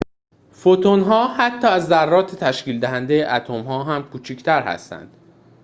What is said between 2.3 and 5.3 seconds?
تشکیل‌دهنده اتم‌ها هم کوچکتر هستند